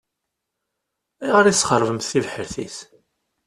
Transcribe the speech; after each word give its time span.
Ayɣer 1.23 1.45
i 1.47 1.53
tesxeṛbemt 1.53 2.07
tibḥirt-is? 2.11 2.77